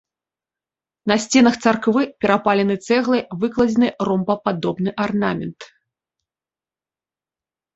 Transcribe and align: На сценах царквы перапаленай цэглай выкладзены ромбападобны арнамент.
На 1.11 1.15
сценах 1.25 1.55
царквы 1.65 2.01
перапаленай 2.25 2.79
цэглай 2.87 3.21
выкладзены 3.43 3.87
ромбападобны 4.09 4.89
арнамент. 5.07 5.71